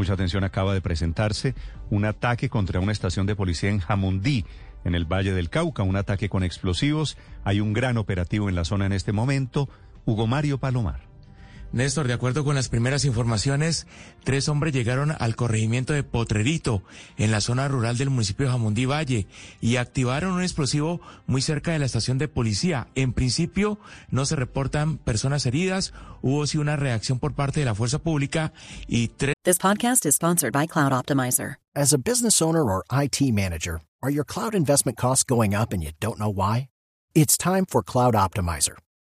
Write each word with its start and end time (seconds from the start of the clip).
Mucha 0.00 0.14
atención, 0.14 0.44
acaba 0.44 0.72
de 0.72 0.80
presentarse 0.80 1.54
un 1.90 2.06
ataque 2.06 2.48
contra 2.48 2.80
una 2.80 2.90
estación 2.90 3.26
de 3.26 3.36
policía 3.36 3.68
en 3.68 3.80
Jamundí, 3.80 4.46
en 4.82 4.94
el 4.94 5.04
Valle 5.04 5.34
del 5.34 5.50
Cauca, 5.50 5.82
un 5.82 5.96
ataque 5.96 6.30
con 6.30 6.42
explosivos. 6.42 7.18
Hay 7.44 7.60
un 7.60 7.74
gran 7.74 7.98
operativo 7.98 8.48
en 8.48 8.54
la 8.54 8.64
zona 8.64 8.86
en 8.86 8.92
este 8.92 9.12
momento. 9.12 9.68
Hugo 10.06 10.26
Mario 10.26 10.56
Palomar. 10.56 11.09
Néstor, 11.72 12.08
de 12.08 12.14
acuerdo 12.14 12.44
con 12.44 12.56
las 12.56 12.68
primeras 12.68 13.04
informaciones, 13.04 13.86
tres 14.24 14.48
hombres 14.48 14.74
llegaron 14.74 15.14
al 15.18 15.36
corregimiento 15.36 15.92
de 15.92 16.02
Potrerito, 16.02 16.82
en 17.16 17.30
la 17.30 17.40
zona 17.40 17.68
rural 17.68 17.96
del 17.96 18.10
municipio 18.10 18.46
de 18.46 18.52
Jamundí 18.52 18.86
Valle, 18.86 19.28
y 19.60 19.76
activaron 19.76 20.32
un 20.32 20.42
explosivo 20.42 21.00
muy 21.26 21.42
cerca 21.42 21.70
de 21.72 21.78
la 21.78 21.86
estación 21.86 22.18
de 22.18 22.26
policía. 22.26 22.88
En 22.96 23.12
principio, 23.12 23.78
no 24.10 24.26
se 24.26 24.34
reportan 24.34 24.98
personas 24.98 25.46
heridas, 25.46 25.92
hubo 26.22 26.44
sí 26.46 26.58
una 26.58 26.74
reacción 26.74 27.20
por 27.20 27.34
parte 27.34 27.60
de 27.60 27.66
la 27.66 27.74
fuerza 27.74 28.00
pública 28.00 28.52
y 28.88 29.08
tres... 29.08 29.34
This 29.44 29.58
podcast 29.58 30.04
is 30.06 30.16
sponsored 30.16 30.52
by 30.52 30.66
Cloud 30.66 30.92
Optimizer. 30.92 31.56
As 31.74 31.92
a 31.92 31.98
business 31.98 32.42
owner 32.42 32.64
or 32.64 32.84
IT 32.90 33.32
manager, 33.32 33.80
are 34.02 34.10
your 34.10 34.24
cloud 34.24 34.56
investment 34.56 34.98
costs 34.98 35.24
going 35.24 35.54
up 35.54 35.72
and 35.72 35.82
you 35.84 35.92
don't 36.00 36.18
know 36.18 36.30
why? 36.30 36.68
It's 37.14 37.36
time 37.36 37.64
for 37.64 37.82
Cloud 37.82 38.14
Optimizer. 38.14 38.76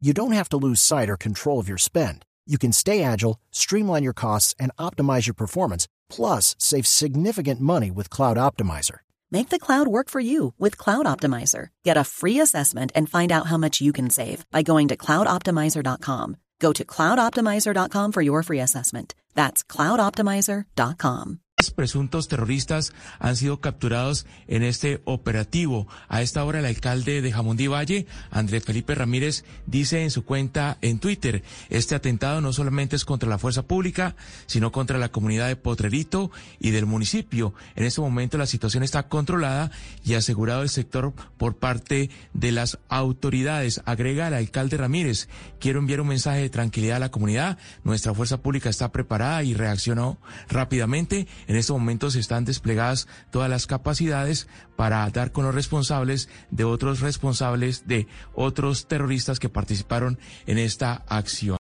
you 0.00 0.12
don't 0.12 0.32
have 0.32 0.48
to 0.50 0.56
lose 0.56 0.80
sight 0.80 1.10
or 1.10 1.16
control 1.16 1.58
of 1.58 1.68
your 1.68 1.78
spend. 1.78 2.24
You 2.46 2.58
can 2.58 2.72
stay 2.72 3.02
agile, 3.02 3.38
streamline 3.50 4.04
your 4.04 4.12
costs, 4.12 4.54
and 4.58 4.70
optimize 4.78 5.26
your 5.26 5.34
performance, 5.34 5.88
plus 6.08 6.54
save 6.58 6.86
significant 6.86 7.60
money 7.60 7.90
with 7.90 8.10
Cloud 8.10 8.36
Optimizer. 8.36 8.98
Make 9.30 9.50
the 9.50 9.58
cloud 9.58 9.88
work 9.88 10.08
for 10.08 10.20
you 10.20 10.54
with 10.58 10.78
Cloud 10.78 11.06
Optimizer. 11.06 11.68
Get 11.84 11.96
a 11.96 12.04
free 12.04 12.40
assessment 12.40 12.92
and 12.94 13.10
find 13.10 13.30
out 13.30 13.46
how 13.46 13.58
much 13.58 13.80
you 13.80 13.92
can 13.92 14.08
save 14.08 14.46
by 14.50 14.62
going 14.62 14.88
to 14.88 14.96
cloudoptimizer.com. 14.96 16.36
Go 16.60 16.72
to 16.72 16.84
cloudoptimizer.com 16.84 18.12
for 18.12 18.22
your 18.22 18.42
free 18.42 18.60
assessment. 18.60 19.14
That's 19.34 19.62
cloudoptimizer.com. 19.62 21.40
presuntos 21.74 22.28
terroristas 22.28 22.92
han 23.18 23.36
sido 23.36 23.60
capturados 23.60 24.26
en 24.46 24.62
este 24.62 25.00
operativo. 25.04 25.88
A 26.08 26.22
esta 26.22 26.44
hora 26.44 26.60
el 26.60 26.64
alcalde 26.64 27.20
de 27.20 27.32
Jamundí 27.32 27.66
Valle, 27.66 28.06
Andrés 28.30 28.64
Felipe 28.64 28.94
Ramírez, 28.94 29.44
dice 29.66 30.04
en 30.04 30.10
su 30.10 30.24
cuenta 30.24 30.78
en 30.82 31.00
Twitter, 31.00 31.42
este 31.68 31.94
atentado 31.94 32.40
no 32.40 32.52
solamente 32.52 32.94
es 32.94 33.04
contra 33.04 33.28
la 33.28 33.38
fuerza 33.38 33.62
pública, 33.62 34.14
sino 34.46 34.70
contra 34.70 34.98
la 34.98 35.10
comunidad 35.10 35.48
de 35.48 35.56
Potrerito 35.56 36.30
y 36.60 36.70
del 36.70 36.86
municipio. 36.86 37.54
En 37.74 37.84
este 37.84 38.00
momento 38.00 38.38
la 38.38 38.46
situación 38.46 38.84
está 38.84 39.08
controlada 39.08 39.72
y 40.04 40.14
asegurado 40.14 40.62
el 40.62 40.68
sector 40.68 41.12
por 41.36 41.56
parte 41.56 42.10
de 42.34 42.52
las 42.52 42.78
autoridades. 42.88 43.82
Agrega 43.84 44.28
el 44.28 44.34
alcalde 44.34 44.76
Ramírez, 44.76 45.28
quiero 45.58 45.80
enviar 45.80 46.00
un 46.00 46.08
mensaje 46.08 46.40
de 46.40 46.50
tranquilidad 46.50 46.98
a 46.98 47.00
la 47.00 47.10
comunidad. 47.10 47.58
Nuestra 47.82 48.14
fuerza 48.14 48.40
pública 48.42 48.70
está 48.70 48.92
preparada 48.92 49.42
y 49.42 49.54
reaccionó 49.54 50.18
rápidamente. 50.48 51.26
En 51.48 51.56
estos 51.56 51.74
momentos 51.74 52.14
están 52.14 52.44
desplegadas 52.44 53.08
todas 53.30 53.48
las 53.48 53.66
capacidades 53.66 54.46
para 54.76 55.08
dar 55.10 55.32
con 55.32 55.44
los 55.44 55.54
responsables 55.54 56.28
de 56.50 56.64
otros 56.64 57.00
responsables 57.00 57.88
de 57.88 58.06
otros 58.34 58.86
terroristas 58.86 59.40
que 59.40 59.48
participaron 59.48 60.18
en 60.46 60.58
esta 60.58 61.04
acción. 61.08 61.56